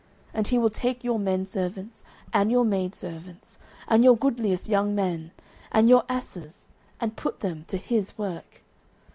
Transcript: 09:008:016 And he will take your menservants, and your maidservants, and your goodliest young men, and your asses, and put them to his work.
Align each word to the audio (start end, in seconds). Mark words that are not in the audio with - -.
09:008:016 0.29 0.31
And 0.33 0.47
he 0.47 0.57
will 0.57 0.69
take 0.69 1.03
your 1.03 1.19
menservants, 1.19 2.03
and 2.33 2.49
your 2.51 2.65
maidservants, 2.65 3.59
and 3.87 4.03
your 4.03 4.17
goodliest 4.17 4.67
young 4.67 4.95
men, 4.95 5.29
and 5.71 5.89
your 5.89 6.05
asses, 6.09 6.67
and 6.99 7.15
put 7.15 7.41
them 7.41 7.63
to 7.67 7.77
his 7.77 8.17
work. 8.17 8.63